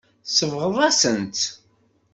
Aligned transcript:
Tsebɣeḍ-asent-tt. 0.25 1.43